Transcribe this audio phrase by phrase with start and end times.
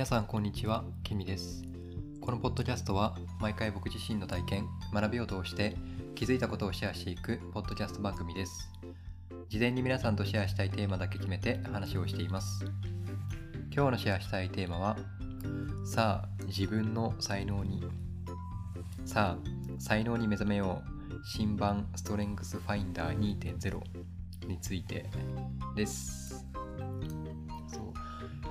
[0.00, 1.62] 皆さんこんにちは、ケミです。
[2.22, 5.76] このポッドキャストは毎回僕自身の体験、学びを通して
[6.14, 8.70] 気づいたことをシェアしていくポッドキャスト番組です。
[9.50, 12.64] 事前に皆さんとシェアしたいテーマだけ決めて話をしています。
[13.70, 14.96] 今日のシェアしたいテーマは、
[15.84, 17.84] さあ、自分の才能に。
[19.04, 21.20] さあ、才能に目覚めよう。
[21.26, 25.10] 新版ストレングスファインダー2.0について
[25.76, 26.46] です。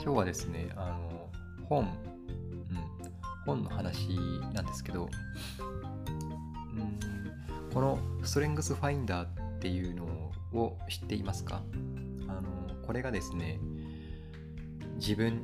[0.02, 1.29] 今日はですね、あの
[1.69, 1.87] 本、うん、
[3.45, 4.09] 本の話
[4.53, 5.09] なんですけど、
[6.75, 6.99] うん、
[7.73, 10.05] このストレングスファインダーっていうの
[10.53, 11.61] を知っていますか？
[12.27, 12.41] あの
[12.85, 13.59] これがですね、
[14.95, 15.43] 自分、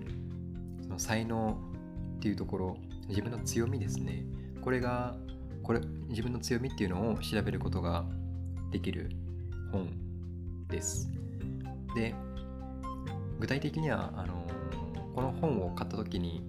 [0.81, 1.57] その才能
[2.17, 4.25] っていうところ、自分の強みですね、
[4.61, 5.15] これが、
[5.61, 5.79] これ、
[6.09, 8.05] 自分の強みっていうのを調べることが
[8.71, 9.11] できる
[9.71, 9.89] 本
[10.67, 11.09] です。
[11.95, 12.15] で、
[13.39, 14.44] 具体的にはあの
[15.15, 16.43] この本を買った時に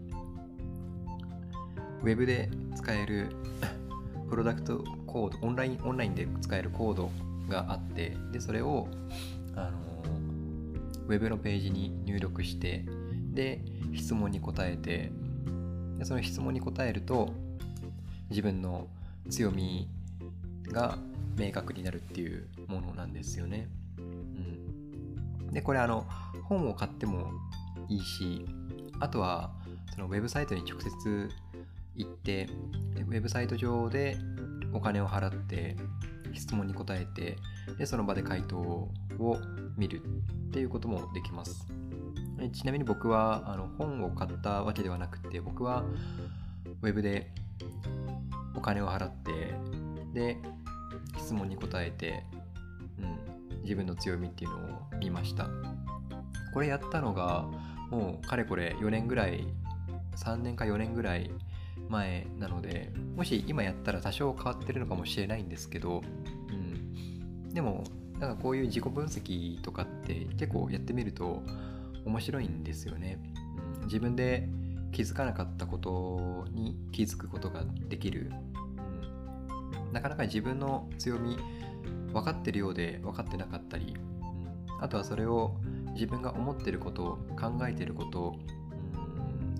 [2.02, 3.30] ウェブで使える
[4.28, 7.10] プロダクトコードオンラインオンラインで使えるコード
[7.48, 8.88] があってでそれを
[9.54, 9.78] あの
[11.06, 12.84] ウェブのページに入力して
[13.32, 13.62] で
[13.94, 15.12] 質問に答えて
[15.98, 17.32] でその質問に答えると
[18.30, 18.88] 自分の
[19.30, 19.88] 強み
[20.64, 20.98] が
[21.36, 23.68] 明確になるっていうものなんですよね。
[23.98, 24.02] う
[25.50, 26.04] ん、でこれあの
[26.44, 27.30] 本を買っても
[27.88, 28.44] いいし
[29.00, 29.50] あとは
[29.94, 31.30] そのウェブサイトに直接
[31.94, 32.48] 行って
[33.06, 34.16] ウェブサイト上で
[34.72, 35.76] お金を払って
[36.34, 37.36] 質問に答えて
[37.78, 38.90] でその場で回答を
[39.76, 40.02] 見る
[40.48, 41.66] っていうこともできます。
[42.52, 45.84] ちなみに僕はあの本を買ったわけではなくて僕は
[46.82, 47.30] ウェブで
[48.54, 49.54] お金を払って
[50.12, 50.36] で
[51.18, 52.24] 質問に答えて、
[52.98, 54.60] うん、自分の強みっていうのを
[54.98, 55.48] 見ました。
[56.52, 57.46] これやったのが
[57.90, 59.46] もうかれこれ4年ぐらい
[60.16, 61.30] 3年か4年ぐらい
[61.88, 66.02] 前なのでもし今やったら多少変わってるのかもしれないんですけど、
[66.50, 67.84] うん、でも
[68.18, 71.42] なんかこういう自己分析とかって結構やってみると
[72.04, 73.18] 面白いんですよね、
[73.78, 74.48] うん、自分で
[74.92, 78.32] 気づかなかったことに気づくことができる、
[79.86, 81.36] うん、なかなか自分の強み
[82.12, 85.56] 分かってるようで分かってなかったり、うん、あとはそれを
[85.96, 88.36] 自分が思ってること考えてること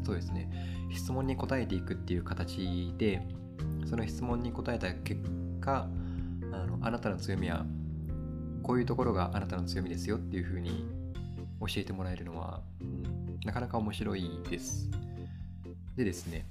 [0.03, 0.49] うそうですね。
[0.93, 3.27] 質問に答えていくっていう形で
[3.87, 5.21] その質問に答えた結
[5.61, 5.89] 果
[6.53, 7.67] あのあなたの強みは
[8.63, 10.87] こういうところがあなたの強みですよっていうふうに
[11.61, 12.61] 教えてもらえるのは、
[13.45, 14.89] なかなか面白いです。
[15.97, 16.47] でですね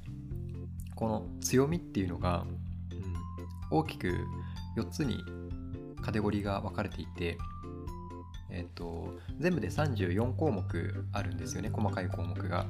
[0.96, 2.46] この強みっていうのが、
[2.92, 4.18] うん、大きく
[4.78, 5.24] 4つに
[6.02, 7.38] カテゴリーが分かれていて
[8.56, 12.66] えっと、全部で34項目あるんですよね細かい項目が。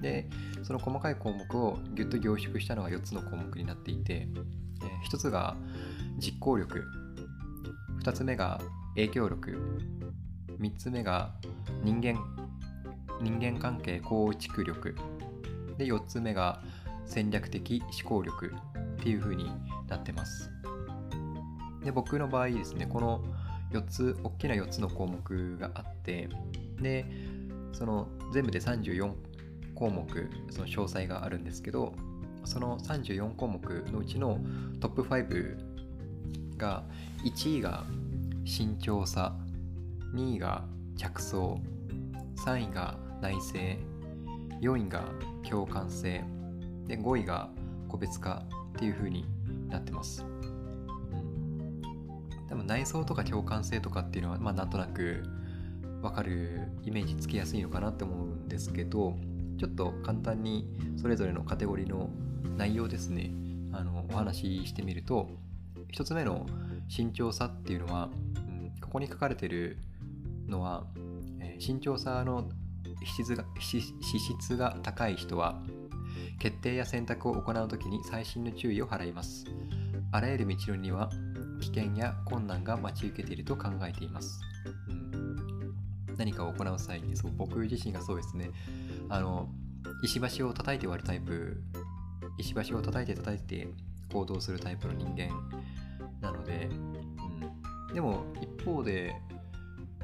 [0.00, 0.28] で
[0.62, 4.28] その細かい項目をギュッと凝縮したのが4つの項目になっていて、
[4.82, 5.56] え、1つが
[6.18, 6.84] 実行力
[8.02, 8.60] 2つ目が
[8.94, 9.58] 影響力
[10.60, 11.32] 3つ目が
[11.82, 12.18] 人間
[13.20, 14.94] 人間関係構築力
[15.78, 16.62] で4つ目が
[17.06, 18.54] 戦略的思考力
[19.00, 19.50] っていう風に
[19.88, 20.50] なってます。
[21.84, 23.24] で僕の場合ですねこの
[23.74, 26.28] 4つ大きな4つの項目があって
[26.80, 27.04] で
[27.72, 29.12] その全部で34
[29.74, 30.06] 項目
[30.50, 31.92] その詳細があるんですけど
[32.44, 34.38] その34項目のうちの
[34.80, 35.56] トップ5
[36.56, 36.84] が
[37.24, 37.84] 1位が
[38.44, 39.34] 慎重さ
[40.14, 40.64] 2位が
[40.96, 41.60] 着想
[42.36, 43.40] 3位が内省
[44.60, 45.04] 4位が
[45.48, 46.22] 共感性
[46.86, 47.48] で5位が
[47.88, 48.44] 個別化
[48.76, 49.24] っていう風に
[49.68, 50.24] なってます。
[52.54, 55.24] 多分内装とか共感性とかっていうのは、まあ、なんとなく
[56.02, 59.16] 分かるイメージつきやすいのかなって思うんですけど
[59.58, 62.10] ちょっと簡単にそれぞれのカテゴリーの
[62.56, 63.32] 内容ですね。
[63.72, 65.28] あのお話ししてみると
[65.92, 66.46] 1つ目の
[66.88, 69.78] 慎重さっていうのは、うん、ここに書かれてる
[70.46, 70.84] のは、
[71.40, 72.48] えー、慎重さの
[73.04, 75.60] 資質が資質が高い人は
[76.38, 79.44] 決定や選択を行う時に細心の注意を払います。
[80.12, 81.10] あらゆる道のりには
[81.72, 84.40] 危険や困難が待ち受けていると考えています。
[86.16, 88.50] 何かを行う際にそう僕自身がそうですね
[89.08, 89.48] あの
[90.04, 91.60] 石橋を叩いて割るタイプ
[92.38, 93.66] 石橋を叩いて叩いて
[94.12, 95.28] 行動するタイプの人間
[96.20, 96.68] なので、
[97.88, 99.16] うん、でも一方で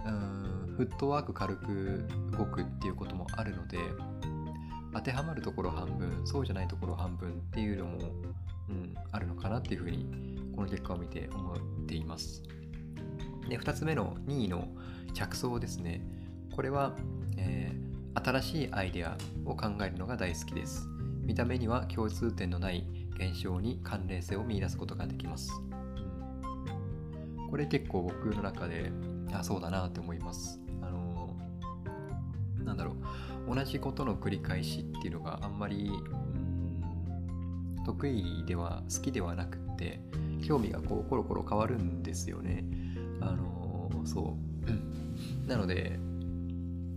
[0.04, 3.78] うんフットワーク軽く動くっていうこともあるので
[4.92, 7.98] 当てはまるところ半分そうじゃないところ半分っていうのも、
[8.68, 10.29] うん、あるのかなっていうふうに
[10.60, 12.42] この結果を見て思っています。
[13.48, 14.68] で2つ目の2位の
[15.14, 16.02] 着想ですね。
[16.54, 16.94] これは、
[17.36, 20.88] えー新しいアイデアを考えるのが大好きです
[21.22, 22.84] 見た目には共通点のない
[23.14, 25.52] 現象に関連性を見出すことができます、
[27.50, 28.90] これ結構僕の中で
[29.32, 32.96] あそうだなって思いますあのー、なんだろ
[33.46, 35.92] う同じことの繰り返しっていうのがあんまり、
[37.84, 40.00] 得意では好きではなくって
[40.40, 42.64] 興味がこうコロコロ変わるんですよね。
[43.20, 45.98] あのー、そう、うん、なので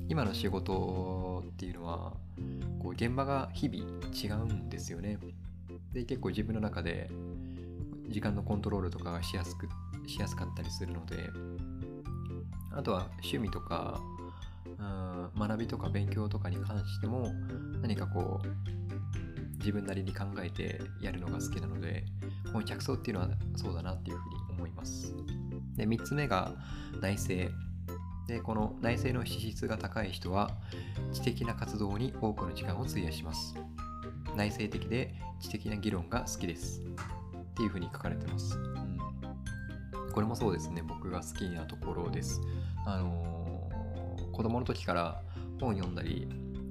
[0.09, 2.13] 今の仕事っていうのは
[2.79, 5.17] こう現場が日々違うんですよね。
[5.91, 7.09] で結構自分の中で
[8.09, 9.67] 時間のコントロールとかがしやすく
[10.07, 11.29] しやすかったりするので
[12.71, 14.01] あとは趣味とか
[14.65, 17.31] うん学びとか勉強とかに関しても
[17.81, 22.03] 何かこう自分なりに考えてやるのが好きなので
[22.53, 25.13] この着想っていうのはそうだなっていうふうに思います。
[25.75, 26.53] で3つ目が
[27.01, 27.51] 内政。
[28.27, 30.49] でこの内政の資質が高い人は
[31.11, 33.55] 知的な活動に多くの時間を費やします。
[34.37, 40.81] 内省的で知的な議論が好きですっていうふうに書かれてます、うん、これもそうですね。
[40.81, 42.41] 僕が好きなところです。
[42.85, 45.21] あのー、子供の時から
[45.59, 46.27] 本読んだり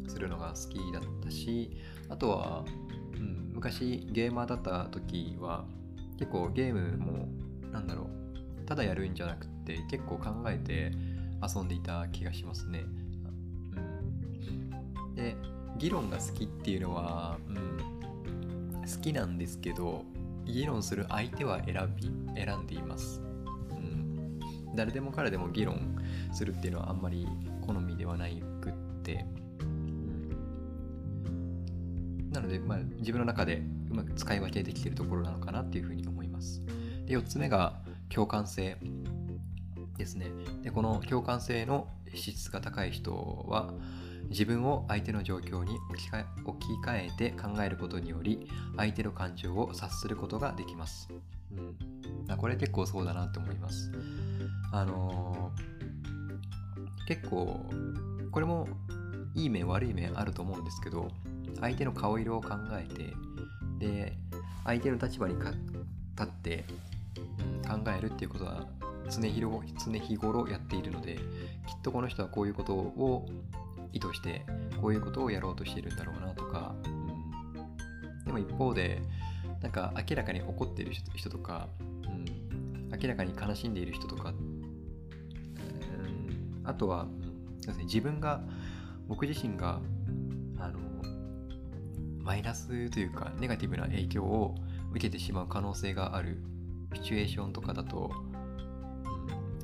[0.08, 1.70] するのが好きだったし
[2.08, 2.64] あとは、
[3.62, 5.64] 昔ゲーマーだった時は
[6.18, 7.28] 結構ゲームも
[7.70, 8.10] なんだろ
[8.60, 10.90] うただやるんじゃなくて結構考えて
[11.40, 12.84] 遊んでいた気がしますね。
[13.76, 13.80] う
[15.10, 15.36] ん、で
[15.78, 20.04] 議論が好きっていうのは、うん、好きなんですけど
[20.44, 23.20] 議論する相手は選び選んでいます、
[23.70, 24.40] うん。
[24.74, 27.28] 誰でも彼でも議論するっていうのはあんまり
[27.64, 28.72] 好みではないくっ
[29.04, 29.24] て、
[32.32, 36.64] なので、まあ、自分の中でうまく使い分けできているところなのかなっていうふうに思います。
[37.06, 38.76] で4つ目が共感性。
[39.96, 40.26] ですね。
[40.62, 43.12] で、この共感性の質が高い人
[43.48, 43.72] は、
[44.30, 46.10] 自分を相手の状況に置き
[46.84, 51.08] 換えて考えることにより、相手の感情を察することができます。
[52.28, 53.92] うん、これ結構そうだなと思います。
[54.72, 57.60] あのー、結構、
[58.30, 58.68] これも
[59.34, 61.10] いい面悪い面あると思うんですけど、
[61.60, 63.14] 相手の顔色を考えて、
[63.78, 64.16] で、
[64.64, 65.52] 相手の立場に立
[66.22, 66.64] って、
[67.18, 68.66] うん、考えるっていうことは
[69.10, 71.22] 常日頃常日頃やっているのできっ
[71.82, 73.28] とこの人はこういうことを
[73.92, 74.46] 意図して
[74.80, 79.02] こういうことをやろうとしているんだろうなとか、うん、でも一方で
[79.60, 82.24] なんか明らかに怒っている人とか、うん、
[82.90, 84.62] 明らかに悲しんでいる人とか、うん、
[86.64, 87.06] あとは、
[87.68, 88.40] うん、自分が
[89.08, 89.80] 僕自身が
[90.58, 90.78] あの
[92.22, 94.54] マイナスというかネガティブな影響を
[94.92, 96.42] 受けてしまう可能性がある
[96.94, 98.12] シチュエーションとかだと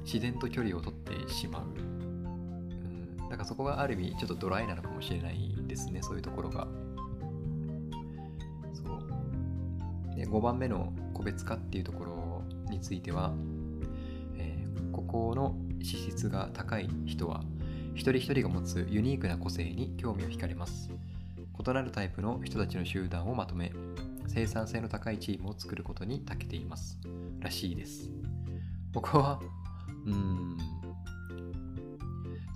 [0.05, 1.63] 自然と距離を取ってしまう。
[1.63, 6.67] うん、だからそこがある意味ちょっとドライなのかもしれないですね、そういうところが。
[8.73, 13.35] そうで5番目の個別化っていうところについては、
[14.39, 17.43] えー、ここの資質が高い人は
[17.95, 20.91] 一人一人が持つユニークな個性に興味を惹かれます。
[21.59, 23.73] 異なるタイプの人たちの集団をまとめ
[24.27, 26.99] 生産性の高いチームを作ることに長けています。
[27.41, 28.11] らしいです。
[28.93, 29.41] 僕は
[30.07, 30.57] うん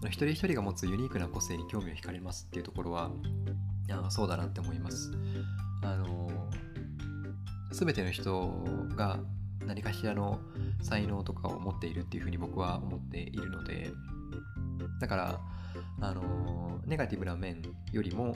[0.06, 3.10] 一人一人が持つユニークな個性に興味を惹かれますっていうところは
[3.90, 5.12] あそうだなって思います。
[5.82, 6.30] あの
[7.72, 9.18] 全ての人が
[9.66, 10.40] 何かしらの
[10.82, 13.90] 才能とかを持っているっていうふうに僕は思っているので
[15.00, 15.40] だから
[16.00, 17.62] あのネガティブな面
[17.92, 18.34] よりも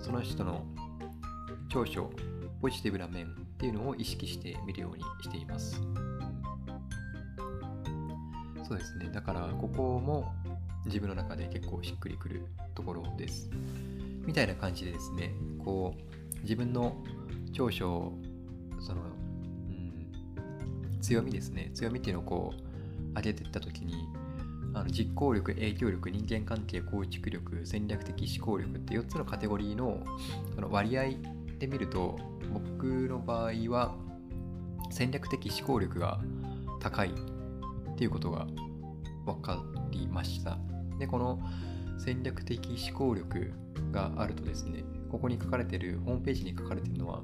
[0.00, 0.64] その人の
[1.68, 2.10] 長所
[2.60, 3.28] ポジティブな面っ
[3.58, 5.80] ていうのを意識して見るようにしています。
[8.66, 9.10] そうですね。
[9.12, 10.32] だからここも
[10.84, 12.42] 自分の中で結構しっくりくる
[12.74, 13.50] ところです。
[14.26, 15.32] みたいな感じでですね
[15.64, 16.96] こう自分の
[17.52, 18.12] 長所
[18.80, 19.72] その、う
[20.96, 21.70] ん、強みですね。
[21.74, 24.06] 強みっていうのをこう上げていった時に
[24.78, 30.02] あの実行力影響力人間関係構築力戦略的思考力って4つのカテゴリーの
[30.54, 31.10] その割合
[31.58, 32.18] で見ると
[32.52, 33.94] 僕の場合は
[34.90, 36.20] 戦略的思考力が
[36.80, 37.12] 高いっ
[37.96, 38.46] ていうことが
[39.24, 40.58] 分かりました。
[40.98, 41.40] で、この
[41.98, 43.52] 戦略的思考力
[43.92, 47.22] があるとですね、ここに書かれてる、ホームページに書かれてるのは、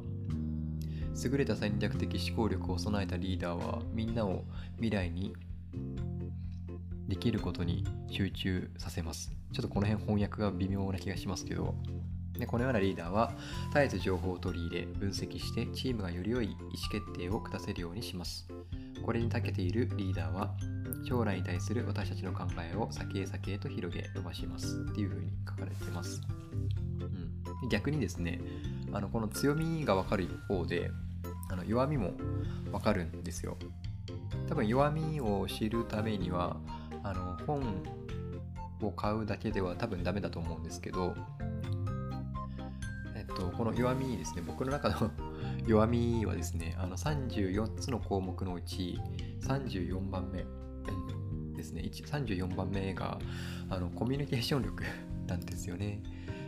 [1.23, 4.45] 優れた戦略的思考力を備えたリーダーはみんなを
[4.77, 5.33] 未来に
[7.09, 9.33] できることに集中させます。
[9.53, 11.75] ちょっとこの辺翻訳が微妙な気がしますけど、
[12.39, 13.33] でこのようなリーダーは
[13.73, 18.49] 絶えず情報を取り入れ分析してチームがより良い意思決定を下せるようにします。
[19.05, 20.55] これに長けているリーダーは
[21.07, 24.85] 将来に対する私たちの考えを先へ先へと広げ伸ばします。
[24.91, 26.23] っていうふうに書かれてます、
[27.63, 28.41] うん、逆にですね
[28.93, 30.91] あのこの強みが分かる一方で
[31.51, 32.13] あの弱みも
[32.73, 33.57] 分かるんですよ。
[34.49, 36.57] 多分弱みを知るためには
[37.05, 37.63] あの本
[38.83, 41.15] を買うだけでは多分ダメだと思うんですけど
[43.15, 45.11] えっとこの弱みですね僕の中の
[45.67, 49.01] 弱みはですねあの34つの項目のうち
[49.43, 50.45] 34番目
[51.57, 53.19] ですね34番目が
[53.71, 54.83] あのコミュニケーション力
[55.27, 56.03] なんですよね。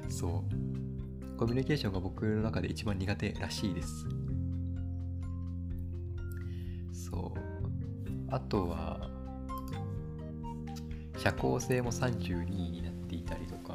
[0.09, 0.45] そ
[1.35, 1.37] う。
[1.37, 4.07] コミュニケーションが僕の中で一番苦手らしいです。
[6.93, 7.41] そう。
[8.29, 9.11] あとは
[11.27, 13.75] 社交性も32位になっていたりとか。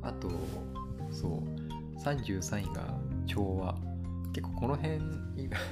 [0.00, 0.30] あと
[1.10, 2.94] そう33位が
[3.26, 3.76] 調和。
[4.32, 5.00] 結構この辺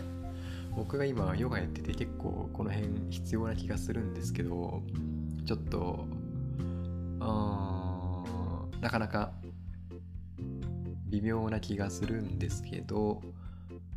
[0.76, 4.83] 僕が今ヨガやってて結構この辺必要な気がするんですけど
[5.47, 6.07] ちょっと
[8.81, 9.33] なかなか
[11.07, 13.23] 微妙な気がするんですけど、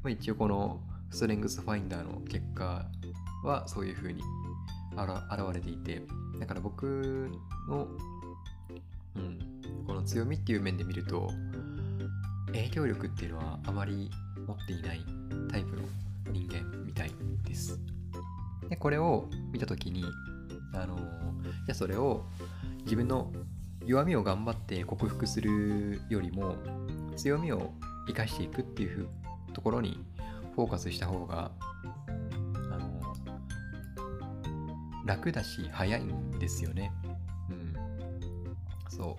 [0.03, 0.79] まあ、一応この
[1.09, 2.85] ストレングスファインダーの結果
[3.43, 4.21] はそういう風に
[5.03, 6.01] 現れていて
[6.39, 7.29] だから僕
[7.69, 7.87] の、
[9.15, 9.39] うん、
[9.85, 11.31] この強みっていう面で見ると
[12.47, 14.09] 影響力っていうのはあまり
[14.47, 15.01] 持っていない
[15.51, 15.83] タイプの
[16.31, 17.11] 人間みたい
[17.45, 17.79] です。
[18.69, 20.03] でこれを見た時に
[20.73, 22.25] あのじゃあそれを
[22.83, 23.31] 自分の
[23.85, 26.55] 弱みを頑張って克服するよりも
[27.15, 27.71] 強みを
[28.07, 29.07] 生かしていくっていう
[29.53, 30.03] ところに
[30.55, 31.51] フォーカスした方が
[35.07, 36.91] 楽だし早いんですよね。
[37.49, 37.73] うん。
[38.89, 39.17] そ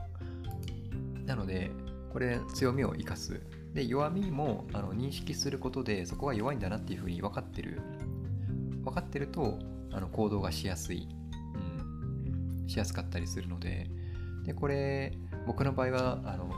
[1.25, 1.25] う。
[1.27, 1.71] なので
[2.13, 3.41] これ強みを生かす。
[3.75, 7.81] で弱みもあの認識することでそこが弱いんだなっていうふうに分かってる。
[8.85, 9.59] 分かってると
[9.91, 11.09] あの行動がしやすい、
[11.55, 13.91] うん、しやすかったりするので。
[14.49, 15.13] でこれ
[15.47, 16.51] 僕の場合はあの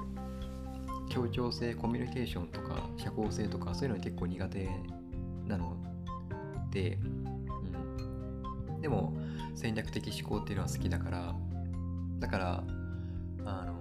[1.08, 4.70] 協調性コミュニケーションとか社交性とかそういうのが結構苦手
[5.48, 5.76] なの
[6.70, 6.98] で、
[8.70, 9.12] うん、でも
[9.54, 11.34] 戦略的思考っていうのは好きだから
[12.18, 12.64] だから
[13.44, 13.80] あの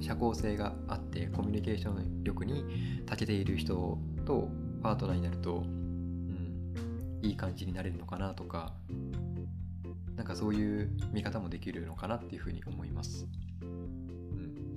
[0.00, 4.48] 社交性があってコミュニケーション力に長けている人と
[4.82, 8.72] パートナーになると、うん、いい感じになれるのかなとか
[10.16, 13.26] なんかそういう見方もできるのかなっていうふうに思います。
[13.62, 14.76] うん、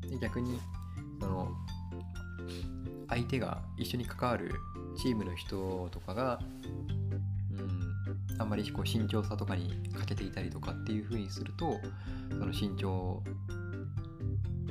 [0.00, 0.58] で逆に
[1.20, 1.48] その
[3.08, 4.54] 相手が一緒に関わる
[4.96, 6.40] チームの人とかが、
[8.42, 11.78] あんまりこう慎重さとかに欠けていたりとかっていうふうにすると
[12.28, 13.22] その慎重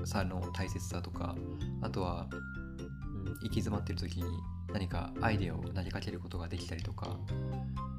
[0.05, 1.35] さの大切さとか
[1.81, 4.25] あとは、うん、行き詰まってる時に
[4.73, 7.17] 何かアイデアを投げかけることができたりとか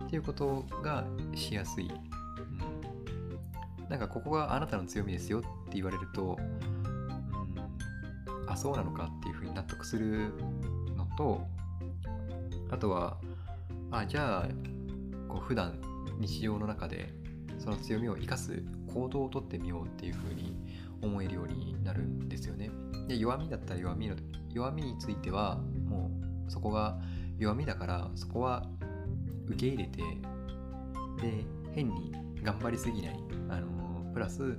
[0.04, 6.38] っていうことがしやすい、うん、なんかここがあなたの強みですよって言われると、
[8.42, 10.34] うん、あそうなのかっていうふうに納得する
[10.96, 11.46] のと
[12.70, 13.16] あとは
[13.90, 14.71] あじゃあ
[15.32, 15.78] こう普段
[16.20, 17.08] 日常の中で
[17.58, 18.62] その強みを生かす
[18.92, 20.54] 行動をとってみようっていうふうに
[21.00, 22.70] 思えるようになるんですよね。
[23.08, 24.16] で弱みだったら弱みの
[24.52, 26.10] 弱みについてはも
[26.46, 26.98] うそこが
[27.38, 28.68] 弱みだからそこは
[29.46, 30.02] 受け入れて
[31.22, 32.12] で変に
[32.42, 33.18] 頑張りすぎない。
[33.48, 34.58] あのプラス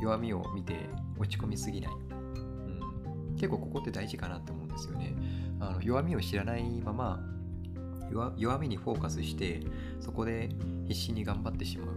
[0.00, 5.14] 弱みを見て落ち込みすぎない、うん、結構ここって大事かなって思うんですよね。
[5.60, 7.20] あの弱みを知らないまま
[8.12, 9.60] 弱みにフォーカスして
[10.00, 10.50] そこで
[10.86, 11.96] 必死に頑張ってしまう。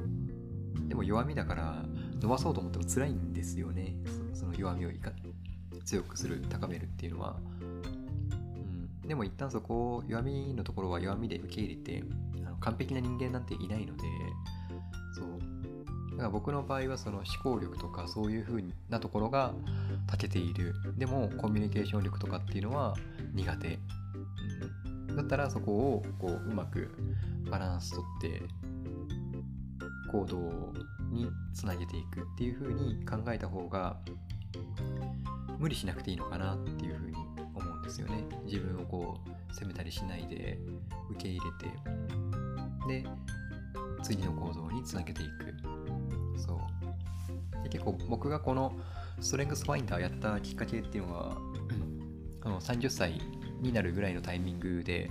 [0.87, 1.83] でも弱みだから
[2.21, 3.95] 伸ばそうと思っても辛いんですよね。
[4.33, 5.11] その弱みをいか
[5.83, 7.37] 強くする高めるっていうのは、
[9.03, 12.03] うん、でも一旦そこを弱みのところは弱みで受け入れて
[12.45, 14.03] あの完璧な人間なんていないので
[15.15, 15.25] そう。
[16.11, 19.53] だから僕の場合はその思考力とかそういう風なところが
[20.07, 20.73] 長けている。
[20.97, 22.95] でもコミュニケーション力とかっていうのは
[23.33, 23.79] 苦手、
[25.15, 26.89] だったらそこをこううまく
[27.49, 28.41] バランスとって
[30.11, 30.73] 行動
[31.11, 33.97] につなげていくっていう風に考えた方が
[35.57, 37.17] 無理しなくていいのかなっていう風に
[37.53, 38.23] 思うんですよね。
[38.45, 40.59] 自分をこう責めたりしないで
[41.11, 41.39] 受け入
[42.87, 43.09] れてで
[44.03, 46.39] 次の行動につなげていく。
[46.39, 47.63] そう。
[47.63, 48.73] で結構僕がこの
[49.21, 51.37] ストレングスファインダーやったきっかけっていうのは、
[52.43, 53.21] うん、の30歳
[53.61, 55.09] になるぐらいのタイミングで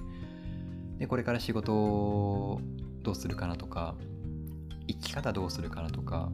[0.99, 2.61] でこれから仕事を
[3.03, 3.95] どうするかなとか
[4.87, 6.31] 生き方どうするかなとか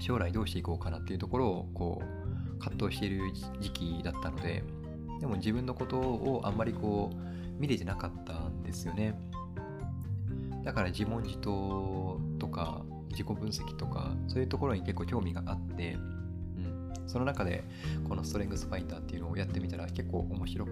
[0.00, 4.62] 将来どうしていこうかなっていうところをこう葛藤している時期だったので
[5.20, 9.14] でも自分のことをあんまりこう見れてなかったんですよね。
[10.62, 17.64] だから自問自答とか自己分析とかそういうところに結構興味があって、うん、その中で
[18.08, 20.70] このストレングスファインダーっていうのをやってみたら結構面白く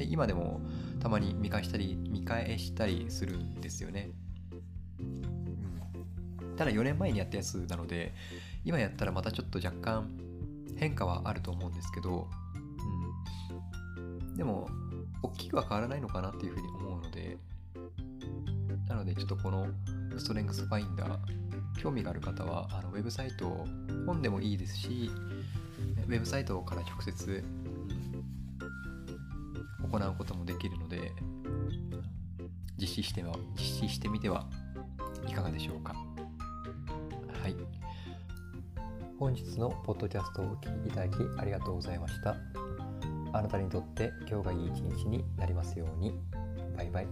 [0.00, 0.62] で今でも
[0.98, 4.08] たまに見返したり見返したりするんですよね、
[4.98, 8.14] うん、ただ4年前にやったやつなので
[8.64, 10.10] 今やったらまたちょっと若干
[10.78, 12.28] 変化はあると思うんですけど、
[13.98, 14.70] うん、でも
[15.22, 17.36] 大きくは変わらないのかなっていうふうに思うので
[18.88, 19.66] なのでちょっとこの
[20.16, 21.18] ストレングスファインダー
[21.78, 23.66] 興味がある方はあのウェブサイトを
[24.06, 25.10] 本でもいいですし
[26.08, 27.44] ウェブサイトから直接、
[29.90, 31.12] 行うこともできるので
[32.78, 34.46] 実施しては実施してみては
[35.26, 35.94] いかがでしょうか？
[37.42, 37.56] はい。
[39.18, 42.36] 本日のポッドキャストをお聴きいただきありがとうございました。
[43.32, 46.18] あなたにとって今日がいい一日になりますように。
[46.76, 47.06] バイバイ。